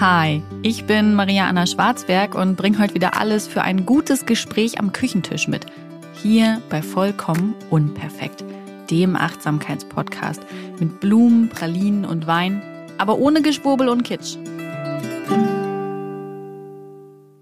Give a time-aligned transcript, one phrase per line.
[0.00, 4.78] Hi, ich bin Maria Anna Schwarzberg und bringe heute wieder alles für ein gutes Gespräch
[4.78, 5.66] am Küchentisch mit.
[6.22, 8.44] Hier bei Vollkommen Unperfekt,
[8.92, 10.40] dem Achtsamkeitspodcast
[10.78, 12.62] mit Blumen, Pralinen und Wein,
[12.96, 14.36] aber ohne Geschwurbel und Kitsch.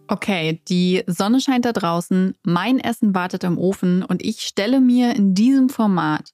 [0.08, 5.14] Okay, die Sonne scheint da draußen, mein Essen wartet im Ofen und ich stelle mir
[5.14, 6.32] in diesem Format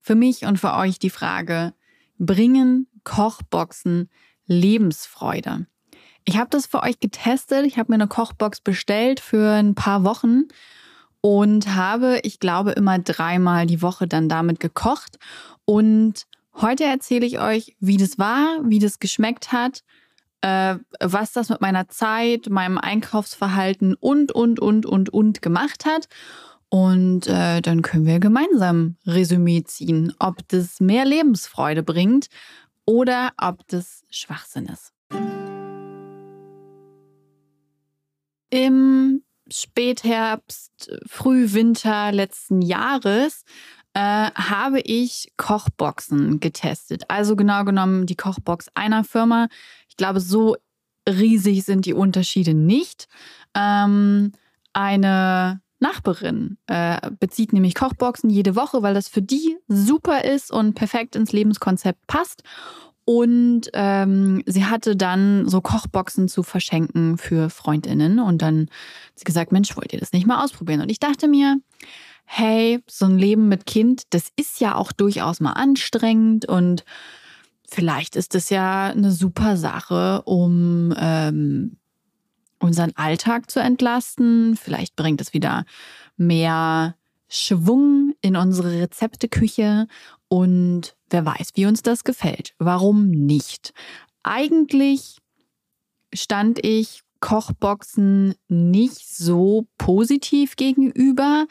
[0.00, 1.74] für mich und für euch die Frage,
[2.18, 4.08] bringen Kochboxen
[4.50, 5.66] Lebensfreude.
[6.24, 7.64] Ich habe das für euch getestet.
[7.64, 10.42] Ich habe mir eine Kochbox bestellt für ein paar Wochen
[11.20, 15.18] und habe, ich glaube, immer dreimal die Woche dann damit gekocht.
[15.64, 16.26] Und
[16.60, 19.82] heute erzähle ich euch, wie das war, wie das geschmeckt hat,
[20.40, 26.08] äh, was das mit meiner Zeit, meinem Einkaufsverhalten und, und, und, und, und gemacht hat.
[26.70, 32.28] Und äh, dann können wir gemeinsam Resümee ziehen, ob das mehr Lebensfreude bringt
[32.84, 34.92] oder ob das Schwachsinn ist.
[38.50, 43.44] Im Spätherbst, Frühwinter letzten Jahres
[43.94, 47.04] äh, habe ich Kochboxen getestet.
[47.08, 49.48] Also genau genommen die Kochbox einer Firma.
[49.88, 50.56] Ich glaube, so
[51.08, 53.08] riesig sind die Unterschiede nicht.
[53.54, 54.32] Ähm,
[54.72, 60.74] eine Nachbarin äh, bezieht nämlich Kochboxen jede Woche, weil das für die super ist und
[60.74, 62.42] perfekt ins Lebenskonzept passt.
[63.04, 68.20] Und ähm, sie hatte dann so Kochboxen zu verschenken für Freundinnen.
[68.20, 70.80] Und dann hat sie gesagt, Mensch, wollt ihr das nicht mal ausprobieren?
[70.80, 71.56] Und ich dachte mir,
[72.24, 76.84] hey, so ein Leben mit Kind, das ist ja auch durchaus mal anstrengend und
[77.68, 81.79] vielleicht ist es ja eine super Sache, um ähm,
[82.60, 84.56] unseren Alltag zu entlasten.
[84.56, 85.64] Vielleicht bringt es wieder
[86.16, 86.94] mehr
[87.28, 89.86] Schwung in unsere Rezepteküche
[90.28, 92.54] und wer weiß, wie uns das gefällt.
[92.58, 93.72] Warum nicht?
[94.22, 95.18] Eigentlich
[96.12, 101.46] stand ich Kochboxen nicht so positiv gegenüber.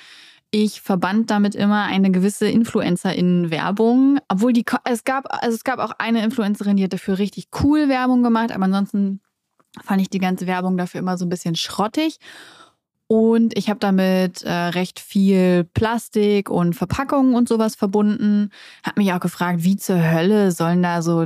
[0.52, 5.92] Ich verband damit immer eine gewisse Influencerin-Werbung, obwohl die es gab also es gab auch
[6.00, 9.22] eine Influencerin, die hat dafür richtig cool Werbung gemacht, aber ansonsten
[9.84, 12.18] fand ich die ganze Werbung dafür immer so ein bisschen schrottig.
[13.08, 18.52] Und ich habe damit äh, recht viel Plastik und Verpackungen und sowas verbunden.
[18.84, 21.26] Habe mich auch gefragt, wie zur Hölle sollen da so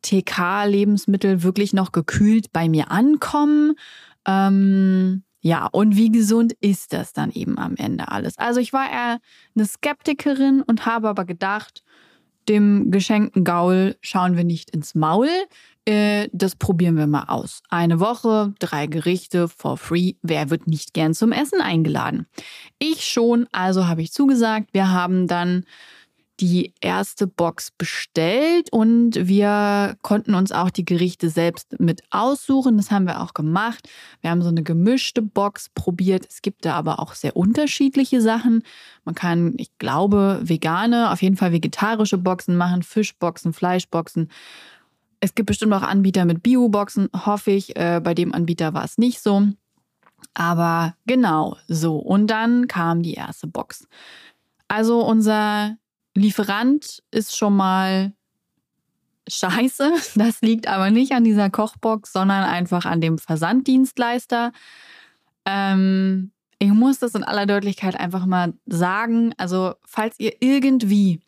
[0.00, 3.74] TK-Lebensmittel wirklich noch gekühlt bei mir ankommen?
[4.26, 8.38] Ähm, ja, und wie gesund ist das dann eben am Ende alles?
[8.38, 9.18] Also ich war eher
[9.54, 11.84] eine Skeptikerin und habe aber gedacht,
[12.48, 15.28] dem geschenkten Gaul schauen wir nicht ins Maul.
[15.88, 17.62] Äh, das probieren wir mal aus.
[17.70, 20.12] Eine Woche, drei Gerichte for free.
[20.20, 22.26] Wer wird nicht gern zum Essen eingeladen?
[22.78, 24.68] Ich schon, also habe ich zugesagt.
[24.74, 25.64] Wir haben dann
[26.40, 32.76] die erste Box bestellt und wir konnten uns auch die Gerichte selbst mit aussuchen.
[32.76, 33.88] Das haben wir auch gemacht.
[34.20, 36.26] Wir haben so eine gemischte Box probiert.
[36.28, 38.62] Es gibt da aber auch sehr unterschiedliche Sachen.
[39.06, 44.28] Man kann, ich glaube, vegane, auf jeden Fall vegetarische Boxen machen, Fischboxen, Fleischboxen.
[45.20, 47.76] Es gibt bestimmt auch Anbieter mit Bio-Boxen, hoffe ich.
[47.76, 49.48] Äh, bei dem Anbieter war es nicht so.
[50.34, 51.96] Aber genau so.
[51.96, 53.88] Und dann kam die erste Box.
[54.68, 55.76] Also unser
[56.14, 58.12] Lieferant ist schon mal
[59.28, 59.92] scheiße.
[60.14, 64.52] Das liegt aber nicht an dieser Kochbox, sondern einfach an dem Versanddienstleister.
[65.44, 69.32] Ähm, ich muss das in aller Deutlichkeit einfach mal sagen.
[69.36, 71.20] Also, falls ihr irgendwie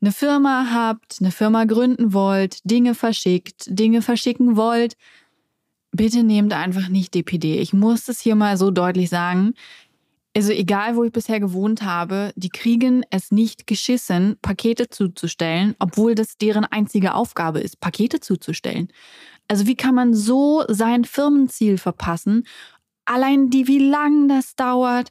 [0.00, 4.96] eine Firma habt, eine Firma gründen wollt, Dinge verschickt, Dinge verschicken wollt,
[5.92, 7.58] bitte nehmt einfach nicht DPD.
[7.58, 9.54] Ich muss das hier mal so deutlich sagen
[10.36, 16.14] also egal, wo ich bisher gewohnt habe, die kriegen es nicht geschissen, Pakete zuzustellen, obwohl
[16.14, 18.88] das deren einzige Aufgabe ist, Pakete zuzustellen.
[19.48, 22.46] Also wie kann man so sein Firmenziel verpassen?
[23.04, 25.10] Allein die, wie lang das dauert,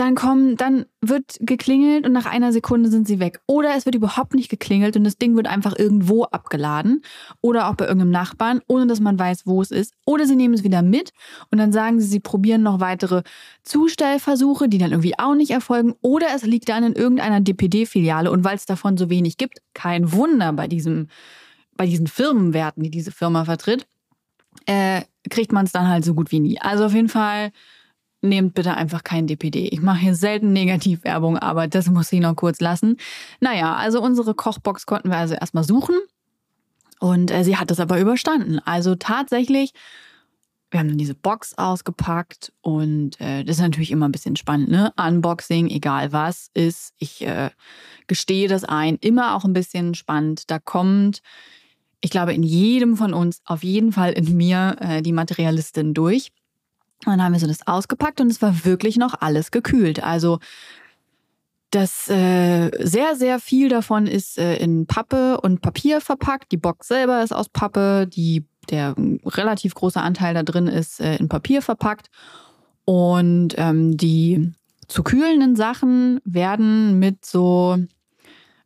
[0.00, 3.40] dann kommen, dann wird geklingelt und nach einer Sekunde sind sie weg.
[3.46, 7.02] Oder es wird überhaupt nicht geklingelt und das Ding wird einfach irgendwo abgeladen
[7.40, 9.94] oder auch bei irgendeinem Nachbarn, ohne dass man weiß, wo es ist.
[10.04, 11.12] Oder sie nehmen es wieder mit
[11.50, 13.22] und dann sagen sie, sie probieren noch weitere
[13.62, 15.94] Zustellversuche, die dann irgendwie auch nicht erfolgen.
[16.00, 20.12] Oder es liegt dann in irgendeiner DPD-Filiale und weil es davon so wenig gibt, kein
[20.12, 21.08] Wunder bei diesem,
[21.76, 23.86] bei diesen Firmenwerten, die diese Firma vertritt,
[24.66, 26.60] äh, kriegt man es dann halt so gut wie nie.
[26.60, 27.52] Also auf jeden Fall
[28.22, 29.68] nehmt bitte einfach kein DPD.
[29.68, 32.96] Ich mache hier selten Negativwerbung, aber das muss ich noch kurz lassen.
[33.40, 35.94] Naja, also unsere Kochbox konnten wir also erstmal suchen
[36.98, 38.58] und äh, sie hat es aber überstanden.
[38.64, 39.72] Also tatsächlich,
[40.70, 44.68] wir haben dann diese Box ausgepackt und äh, das ist natürlich immer ein bisschen spannend,
[44.68, 44.92] ne?
[44.96, 46.94] Unboxing, egal was ist.
[46.98, 47.50] Ich äh,
[48.06, 50.50] gestehe das ein, immer auch ein bisschen spannend.
[50.50, 51.22] Da kommt
[52.00, 56.30] ich glaube, in jedem von uns, auf jeden Fall in mir, äh, die Materialistin durch.
[57.04, 60.02] Und dann haben wir so das ausgepackt und es war wirklich noch alles gekühlt.
[60.02, 60.38] Also
[61.70, 66.52] das äh, sehr, sehr viel davon ist äh, in Pappe und Papier verpackt.
[66.52, 68.94] Die Box selber ist aus Pappe, die, der
[69.24, 72.08] relativ große Anteil da drin ist äh, in Papier verpackt.
[72.84, 74.52] Und ähm, die
[74.86, 77.76] zu kühlenden Sachen werden mit so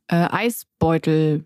[0.09, 1.45] äh, Eisbeutel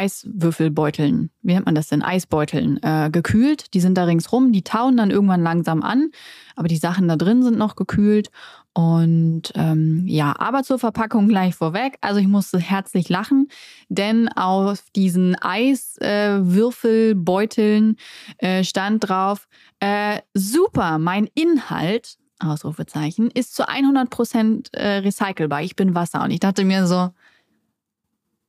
[0.00, 2.00] Eiswürfelbeuteln, wie nennt man das denn?
[2.02, 3.74] Eisbeuteln äh, gekühlt.
[3.74, 6.10] Die sind da ringsrum, die tauen dann irgendwann langsam an,
[6.56, 8.30] aber die Sachen da drin sind noch gekühlt.
[8.72, 11.98] Und ähm, ja, aber zur Verpackung gleich vorweg.
[12.00, 13.48] Also ich musste herzlich lachen,
[13.88, 17.96] denn auf diesen Eiswürfelbeuteln
[18.38, 19.48] äh, äh, stand drauf,
[19.80, 25.62] äh, super, mein Inhalt, Ausrufezeichen, ist zu 100% äh, recycelbar.
[25.62, 26.22] Ich bin Wasser.
[26.22, 27.10] Und ich dachte mir so,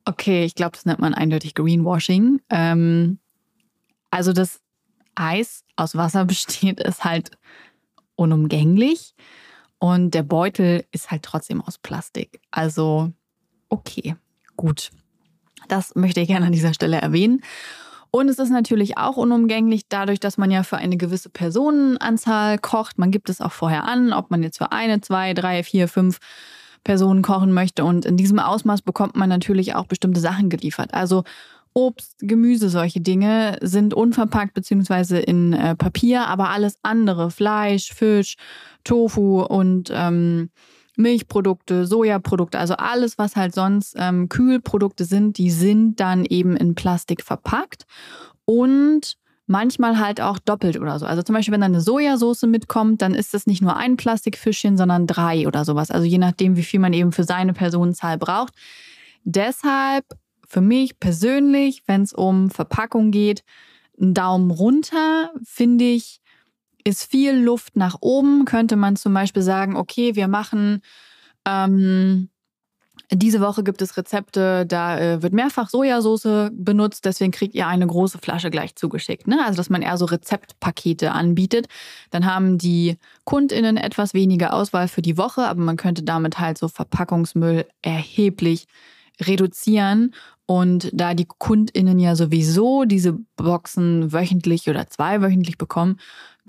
[0.05, 2.41] Okay, ich glaube, das nennt man eindeutig Greenwashing.
[2.49, 3.19] Ähm,
[4.09, 4.59] also das
[5.15, 7.31] Eis aus Wasser besteht, ist halt
[8.15, 9.15] unumgänglich
[9.79, 12.39] und der Beutel ist halt trotzdem aus Plastik.
[12.51, 13.11] Also
[13.69, 14.15] okay,
[14.55, 14.91] gut.
[15.67, 17.41] Das möchte ich gerne an dieser Stelle erwähnen.
[18.11, 22.99] Und es ist natürlich auch unumgänglich, dadurch, dass man ja für eine gewisse Personenanzahl kocht.
[22.99, 26.19] Man gibt es auch vorher an, ob man jetzt für eine, zwei, drei, vier, fünf
[26.83, 27.83] Personen kochen möchte.
[27.85, 30.93] Und in diesem Ausmaß bekommt man natürlich auch bestimmte Sachen geliefert.
[30.93, 31.23] Also
[31.73, 38.35] Obst, Gemüse, solche Dinge sind unverpackt beziehungsweise in äh, Papier, aber alles andere, Fleisch, Fisch,
[38.83, 40.49] Tofu und ähm,
[40.97, 46.75] Milchprodukte, Sojaprodukte, also alles, was halt sonst ähm, Kühlprodukte sind, die sind dann eben in
[46.75, 47.85] Plastik verpackt.
[48.43, 49.17] Und
[49.47, 51.05] manchmal halt auch doppelt oder so.
[51.05, 54.77] Also zum Beispiel, wenn da eine Sojasauce mitkommt, dann ist das nicht nur ein Plastikfischchen,
[54.77, 55.91] sondern drei oder sowas.
[55.91, 58.53] Also je nachdem, wie viel man eben für seine Personenzahl braucht.
[59.23, 60.05] Deshalb
[60.47, 63.43] für mich persönlich, wenn es um Verpackung geht,
[63.99, 66.21] ein Daumen runter, finde ich,
[66.83, 68.45] ist viel Luft nach oben.
[68.45, 70.81] Könnte man zum Beispiel sagen, okay, wir machen
[71.45, 72.29] ähm,
[73.13, 77.85] diese Woche gibt es Rezepte, da äh, wird mehrfach Sojasauce benutzt, deswegen kriegt ihr eine
[77.85, 79.27] große Flasche gleich zugeschickt.
[79.27, 79.39] Ne?
[79.45, 81.67] Also, dass man eher so Rezeptpakete anbietet.
[82.09, 86.57] Dann haben die KundInnen etwas weniger Auswahl für die Woche, aber man könnte damit halt
[86.57, 88.67] so Verpackungsmüll erheblich
[89.19, 90.13] reduzieren.
[90.45, 95.97] Und da die KundInnen ja sowieso diese Boxen wöchentlich oder zweiwöchentlich bekommen,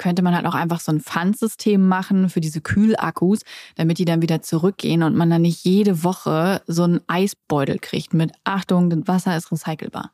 [0.02, 3.42] könnte man halt auch einfach so ein Pfandsystem machen für diese Kühlakkus,
[3.76, 8.12] damit die dann wieder zurückgehen und man dann nicht jede Woche so einen Eisbeutel kriegt
[8.12, 10.10] mit Achtung, das Wasser ist recycelbar.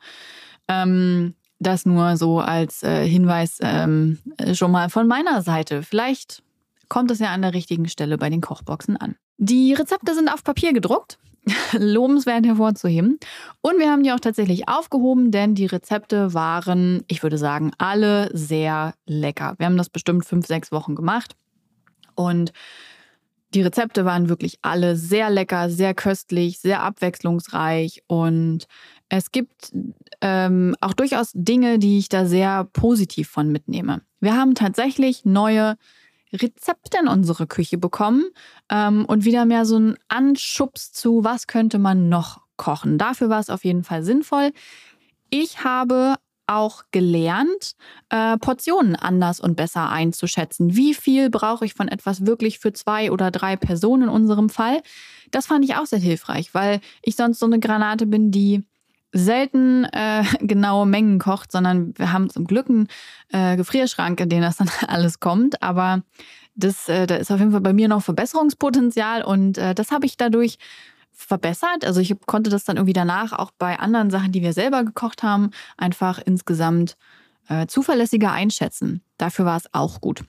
[0.69, 4.19] Ähm, das nur so als äh, Hinweis ähm,
[4.53, 5.83] schon mal von meiner Seite.
[5.83, 6.43] Vielleicht
[6.91, 9.17] kommt es ja an der richtigen Stelle bei den Kochboxen an.
[9.39, 11.19] Die Rezepte sind auf Papier gedruckt
[11.79, 13.19] lobenswert hervorzuheben.
[13.61, 18.31] Und wir haben die auch tatsächlich aufgehoben, denn die Rezepte waren, ich würde sagen, alle
[18.33, 19.55] sehr lecker.
[19.59, 21.35] Wir haben das bestimmt fünf, sechs Wochen gemacht.
[22.15, 22.53] Und
[23.55, 28.67] die Rezepte waren wirklich alle sehr lecker, sehr köstlich, sehr abwechslungsreich und
[29.09, 29.73] es gibt
[30.21, 34.03] ähm, auch durchaus Dinge, die ich da sehr positiv von mitnehme.
[34.21, 35.77] Wir haben tatsächlich neue
[36.33, 38.25] Rezepte in unsere Küche bekommen
[38.71, 42.99] ähm, und wieder mehr so einen Anschubs zu, was könnte man noch kochen.
[42.99, 44.53] Dafür war es auf jeden Fall sinnvoll.
[45.31, 46.17] Ich habe
[46.49, 47.77] auch gelernt,
[48.09, 50.75] äh, Portionen anders und besser einzuschätzen.
[50.75, 54.83] Wie viel brauche ich von etwas wirklich für zwei oder drei Personen in unserem Fall?
[55.31, 58.65] Das fand ich auch sehr hilfreich, weil ich sonst so eine Granate bin, die
[59.13, 62.89] selten äh, genaue Mengen kocht, sondern wir haben zum Glück einen
[63.31, 65.63] äh, Gefrierschrank, in den das dann alles kommt.
[65.63, 66.03] Aber
[66.55, 70.07] das, äh, da ist auf jeden Fall bei mir noch Verbesserungspotenzial und äh, das habe
[70.07, 70.59] ich dadurch
[71.13, 71.85] verbessert.
[71.85, 75.23] Also ich konnte das dann irgendwie danach auch bei anderen Sachen, die wir selber gekocht
[75.23, 76.97] haben, einfach insgesamt
[77.49, 79.03] äh, zuverlässiger einschätzen.
[79.17, 80.25] Dafür war es auch gut.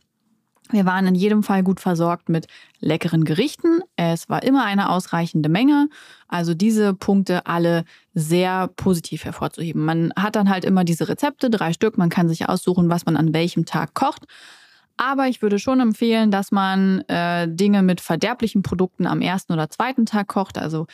[0.71, 2.47] Wir waren in jedem Fall gut versorgt mit
[2.79, 3.81] leckeren Gerichten.
[3.95, 5.89] Es war immer eine ausreichende Menge.
[6.27, 9.83] Also diese Punkte alle sehr positiv hervorzuheben.
[9.83, 11.97] Man hat dann halt immer diese Rezepte, drei Stück.
[11.97, 14.25] Man kann sich aussuchen, was man an welchem Tag kocht.
[14.95, 19.69] Aber ich würde schon empfehlen, dass man äh, Dinge mit verderblichen Produkten am ersten oder
[19.69, 20.57] zweiten Tag kocht.
[20.57, 20.87] Also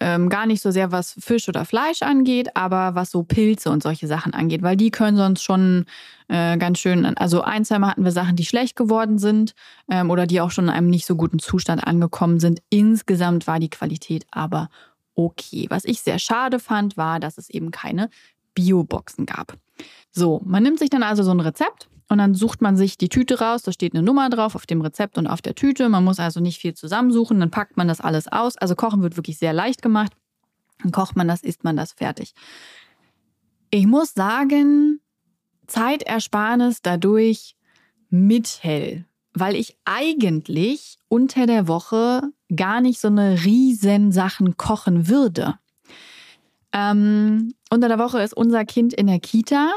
[0.00, 3.82] ähm, gar nicht so sehr, was Fisch oder Fleisch angeht, aber was so Pilze und
[3.82, 5.84] solche Sachen angeht, weil die können sonst schon
[6.28, 9.54] äh, ganz schön, also ein, zweimal hatten wir Sachen, die schlecht geworden sind
[9.90, 12.60] ähm, oder die auch schon in einem nicht so guten Zustand angekommen sind.
[12.70, 14.70] Insgesamt war die Qualität aber
[15.14, 15.66] okay.
[15.68, 18.08] Was ich sehr schade fand, war, dass es eben keine
[18.54, 19.56] Bio-Boxen gab.
[20.10, 23.08] So, man nimmt sich dann also so ein Rezept und dann sucht man sich die
[23.08, 25.88] Tüte raus, da steht eine Nummer drauf auf dem Rezept und auf der Tüte.
[25.88, 28.56] Man muss also nicht viel zusammensuchen, dann packt man das alles aus.
[28.56, 30.12] Also kochen wird wirklich sehr leicht gemacht.
[30.82, 32.34] Dann kocht man das, isst man das fertig.
[33.70, 34.98] Ich muss sagen,
[35.68, 37.54] Zeitersparnis dadurch
[38.08, 42.22] mithell, weil ich eigentlich unter der Woche
[42.56, 45.60] gar nicht so eine riesen Sachen kochen würde.
[46.72, 49.70] Ähm, unter der Woche ist unser Kind in der Kita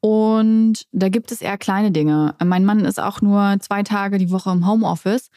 [0.00, 2.34] und da gibt es eher kleine Dinge.
[2.42, 5.30] Mein Mann ist auch nur zwei Tage die Woche im Homeoffice.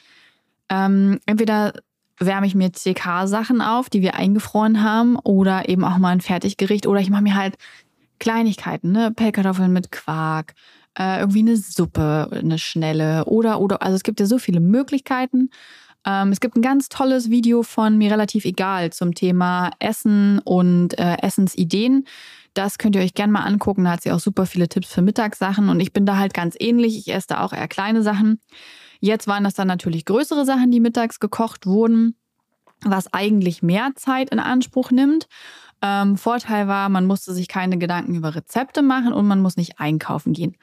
[0.69, 1.73] Ähm, entweder
[2.17, 6.87] wärme ich mir CK-Sachen auf, die wir eingefroren haben, oder eben auch mal ein Fertiggericht.
[6.87, 7.55] Oder ich mache mir halt
[8.19, 9.11] Kleinigkeiten, ne?
[9.11, 10.53] Pellkartoffeln mit Quark,
[10.97, 13.25] äh, irgendwie eine Suppe, eine schnelle.
[13.25, 15.49] Oder, oder, also es gibt ja so viele Möglichkeiten.
[16.05, 20.97] Ähm, es gibt ein ganz tolles Video von mir relativ egal zum Thema Essen und
[20.97, 22.05] äh, Essensideen.
[22.53, 23.83] Das könnt ihr euch gerne mal angucken.
[23.83, 26.55] Da hat sie auch super viele Tipps für Mittagssachen und ich bin da halt ganz
[26.59, 26.97] ähnlich.
[26.97, 28.39] Ich esse da auch eher kleine Sachen.
[28.99, 32.15] Jetzt waren das dann natürlich größere Sachen, die mittags gekocht wurden,
[32.81, 35.27] was eigentlich mehr Zeit in Anspruch nimmt.
[35.81, 39.79] Ähm, Vorteil war, man musste sich keine Gedanken über Rezepte machen und man muss nicht
[39.79, 40.55] einkaufen gehen.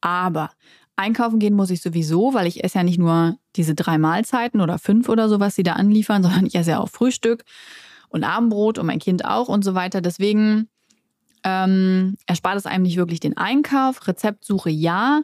[0.00, 0.50] Aber
[0.98, 4.78] Einkaufen gehen muss ich sowieso, weil ich esse ja nicht nur diese drei Mahlzeiten oder
[4.78, 7.44] fünf oder so, was sie da anliefern, sondern ich esse ja auch Frühstück
[8.08, 10.00] und Abendbrot und mein Kind auch und so weiter.
[10.00, 10.68] Deswegen
[11.48, 14.06] ähm, erspart es einem nicht wirklich den Einkauf.
[14.06, 15.22] Rezeptsuche ja,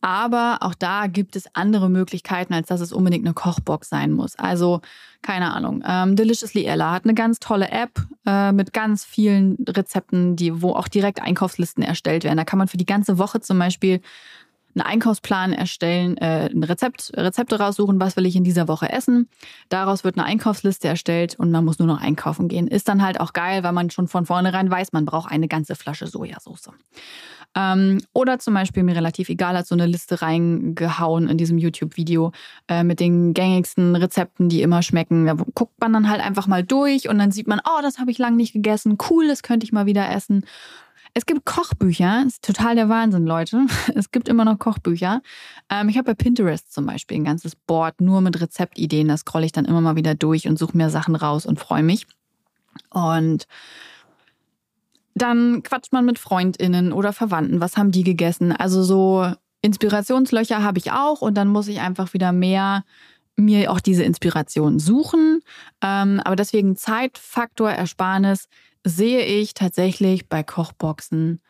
[0.00, 4.36] aber auch da gibt es andere Möglichkeiten, als dass es unbedingt eine Kochbox sein muss.
[4.36, 4.80] Also,
[5.22, 5.82] keine Ahnung.
[5.84, 10.72] Ähm, Deliciously Ella hat eine ganz tolle App äh, mit ganz vielen Rezepten, die, wo
[10.72, 12.36] auch direkt Einkaufslisten erstellt werden.
[12.36, 14.00] Da kann man für die ganze Woche zum Beispiel
[14.80, 19.28] einen Einkaufsplan erstellen, äh, ein Rezept, Rezepte raussuchen, was will ich in dieser Woche essen.
[19.68, 22.68] Daraus wird eine Einkaufsliste erstellt und man muss nur noch einkaufen gehen.
[22.68, 25.74] Ist dann halt auch geil, weil man schon von vornherein weiß, man braucht eine ganze
[25.74, 26.70] Flasche Sojasauce.
[27.56, 32.32] Ähm, oder zum Beispiel mir relativ egal hat so eine Liste reingehauen in diesem YouTube-Video
[32.68, 35.26] äh, mit den gängigsten Rezepten, die immer schmecken.
[35.26, 38.10] Da guckt man dann halt einfach mal durch und dann sieht man, oh, das habe
[38.10, 40.44] ich lange nicht gegessen, cool, das könnte ich mal wieder essen.
[41.18, 43.66] Es gibt Kochbücher, das ist total der Wahnsinn, Leute.
[43.96, 45.20] Es gibt immer noch Kochbücher.
[45.68, 49.08] Ähm, ich habe bei Pinterest zum Beispiel ein ganzes Board nur mit Rezeptideen.
[49.08, 51.82] Das scrolle ich dann immer mal wieder durch und suche mir Sachen raus und freue
[51.82, 52.06] mich.
[52.90, 53.48] Und
[55.16, 57.60] dann quatscht man mit FreundInnen oder Verwandten.
[57.60, 58.52] Was haben die gegessen?
[58.52, 59.28] Also so
[59.60, 62.84] Inspirationslöcher habe ich auch und dann muss ich einfach wieder mehr
[63.34, 65.40] mir auch diese Inspiration suchen.
[65.82, 68.48] Ähm, aber deswegen Zeitfaktor, Ersparnis
[68.84, 71.40] sehe ich tatsächlich bei Kochboxen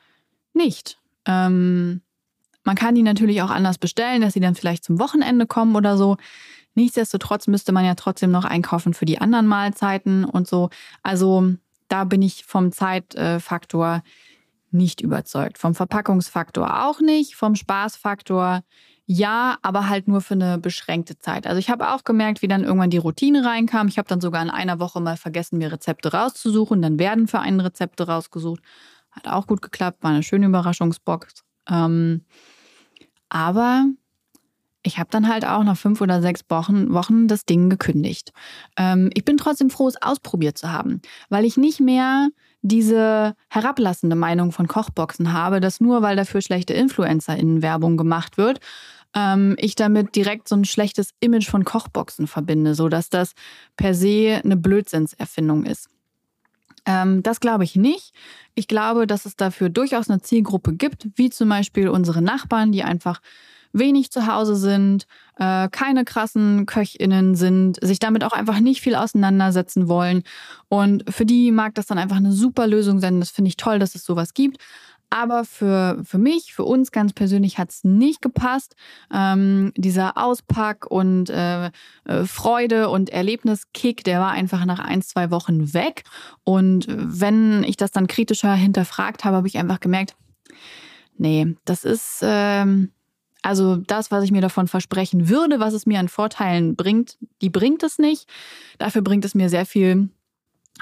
[0.52, 0.98] nicht.
[1.26, 2.02] Ähm,
[2.64, 5.96] man kann die natürlich auch anders bestellen, dass sie dann vielleicht zum Wochenende kommen oder
[5.96, 6.16] so.
[6.74, 10.70] Nichtsdestotrotz müsste man ja trotzdem noch einkaufen für die anderen Mahlzeiten und so.
[11.02, 11.54] Also
[11.88, 14.02] da bin ich vom Zeitfaktor
[14.70, 15.58] nicht überzeugt.
[15.58, 17.34] Vom Verpackungsfaktor auch nicht.
[17.34, 18.62] Vom Spaßfaktor
[19.10, 21.46] ja, aber halt nur für eine beschränkte Zeit.
[21.46, 23.88] Also ich habe auch gemerkt, wie dann irgendwann die Routine reinkam.
[23.88, 26.82] Ich habe dann sogar in einer Woche mal vergessen, mir Rezepte rauszusuchen.
[26.82, 28.60] Dann werden für einen Rezepte rausgesucht.
[29.10, 31.42] Hat auch gut geklappt, war eine schöne Überraschungsbox.
[31.70, 32.26] Ähm,
[33.30, 33.86] aber
[34.82, 38.32] ich habe dann halt auch nach fünf oder sechs Wochen, Wochen das Ding gekündigt.
[38.76, 41.00] Ähm, ich bin trotzdem froh, es ausprobiert zu haben,
[41.30, 42.28] weil ich nicht mehr
[42.60, 48.60] diese herablassende Meinung von Kochboxen habe, dass nur weil dafür schlechte InfluencerInnen-Werbung gemacht wird,
[49.18, 53.32] ähm, ich damit direkt so ein schlechtes Image von Kochboxen verbinde, so dass das
[53.76, 55.88] per se eine Blödsinnserfindung ist.
[56.86, 58.12] Ähm, das glaube ich nicht.
[58.54, 62.84] Ich glaube, dass es dafür durchaus eine Zielgruppe gibt, wie zum Beispiel unsere Nachbarn, die
[62.84, 63.20] einfach
[63.72, 65.06] wenig zu Hause sind,
[65.36, 70.22] äh, keine krassen KöchInnen sind, sich damit auch einfach nicht viel auseinandersetzen wollen.
[70.68, 73.20] Und für die mag das dann einfach eine super Lösung sein.
[73.20, 74.58] Das finde ich toll, dass es sowas gibt.
[75.10, 78.74] Aber für, für mich, für uns ganz persönlich hat es nicht gepasst.
[79.12, 81.70] Ähm, dieser Auspack und äh,
[82.04, 86.04] äh, Freude und Erlebniskick, der war einfach nach ein, zwei Wochen weg.
[86.44, 90.14] Und wenn ich das dann kritischer hinterfragt habe, habe ich einfach gemerkt,
[91.16, 92.92] nee, das ist, ähm,
[93.42, 97.50] also das, was ich mir davon versprechen würde, was es mir an Vorteilen bringt, die
[97.50, 98.28] bringt es nicht.
[98.78, 100.10] Dafür bringt es mir sehr viel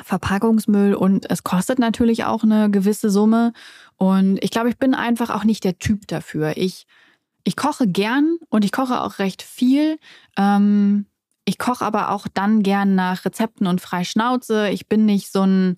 [0.03, 3.53] Verpackungsmüll und es kostet natürlich auch eine gewisse Summe.
[3.97, 6.57] Und ich glaube, ich bin einfach auch nicht der Typ dafür.
[6.57, 6.87] Ich,
[7.45, 9.99] ich koche gern und ich koche auch recht viel.
[10.37, 11.07] Ähm,
[11.45, 14.69] ich koche aber auch dann gern nach Rezepten und frei Schnauze.
[14.71, 15.77] Ich bin nicht so ein,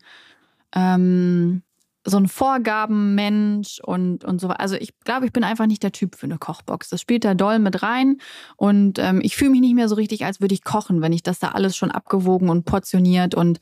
[0.75, 1.63] ähm,
[2.09, 4.49] so ein Vorgabenmensch und, und so.
[4.49, 6.89] Also ich glaube, ich bin einfach nicht der Typ für eine Kochbox.
[6.89, 8.19] Das spielt da doll mit rein.
[8.57, 11.23] Und ähm, ich fühle mich nicht mehr so richtig, als würde ich kochen, wenn ich
[11.23, 13.61] das da alles schon abgewogen und portioniert und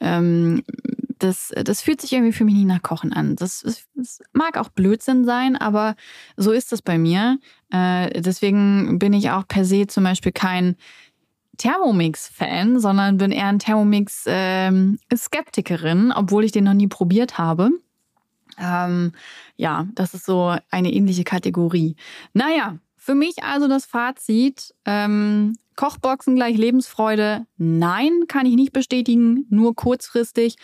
[0.00, 0.62] ähm,
[1.22, 3.36] das, das fühlt sich irgendwie für mich nicht nach Kochen an.
[3.36, 5.94] Das, das, das mag auch Blödsinn sein, aber
[6.36, 7.38] so ist das bei mir.
[7.70, 10.76] Äh, deswegen bin ich auch per se zum Beispiel kein
[11.58, 17.70] Thermomix-Fan, sondern bin eher ein Thermomix-Skeptikerin, ähm, obwohl ich den noch nie probiert habe.
[18.58, 19.12] Ähm,
[19.56, 21.96] ja, das ist so eine ähnliche Kategorie.
[22.32, 24.74] Naja, für mich also das Fazit.
[24.84, 27.46] Ähm, Kochboxen gleich Lebensfreude?
[27.56, 30.56] Nein, kann ich nicht bestätigen, nur kurzfristig.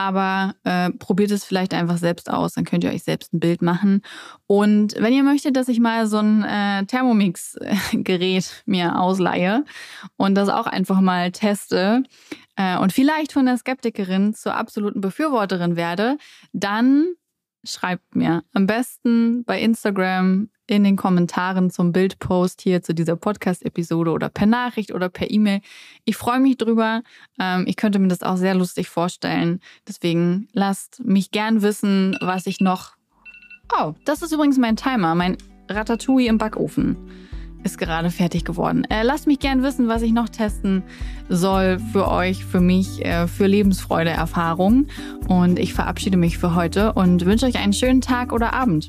[0.00, 3.60] Aber äh, probiert es vielleicht einfach selbst aus, dann könnt ihr euch selbst ein Bild
[3.60, 4.00] machen.
[4.46, 9.62] Und wenn ihr möchtet, dass ich mal so ein äh, Thermomix-Gerät mir ausleihe
[10.16, 12.02] und das auch einfach mal teste
[12.56, 16.16] äh, und vielleicht von der Skeptikerin zur absoluten Befürworterin werde,
[16.54, 17.04] dann
[17.62, 24.12] schreibt mir am besten bei Instagram in den Kommentaren zum Bildpost hier zu dieser Podcast-Episode
[24.12, 25.60] oder per Nachricht oder per E-Mail.
[26.04, 27.02] Ich freue mich drüber.
[27.40, 29.60] Ähm, ich könnte mir das auch sehr lustig vorstellen.
[29.88, 32.92] Deswegen lasst mich gern wissen, was ich noch.
[33.76, 35.36] Oh, das ist übrigens mein Timer, mein
[35.68, 36.96] Ratatouille im Backofen
[37.62, 38.84] ist gerade fertig geworden.
[38.84, 40.82] Äh, lasst mich gern wissen, was ich noch testen
[41.28, 44.86] soll für euch, für mich, äh, für Lebensfreude, Erfahrung.
[45.28, 48.88] Und ich verabschiede mich für heute und wünsche euch einen schönen Tag oder Abend.